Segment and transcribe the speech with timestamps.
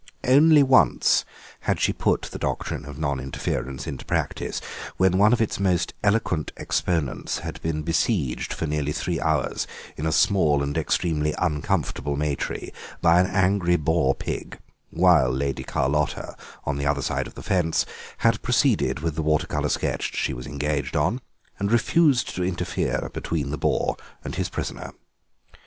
[0.27, 1.25] Only once
[1.59, 4.59] had she put the doctrine of non interference into practice,
[4.97, 10.07] when one of its most eloquent exponents had been besieged for nearly three hours in
[10.07, 14.57] a small and extremely uncomfortable may tree by an angry boar pig,
[14.89, 17.85] while Lady Carlotta, on the other side of the fence,
[18.25, 21.21] had proceeded with the water colour sketch she was engaged on,
[21.59, 24.93] and refused to interfere between the boar and his prisoner.